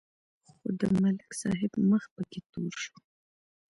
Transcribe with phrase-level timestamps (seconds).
[0.53, 2.95] خو د ملک صاحب مخ پکې تور شو.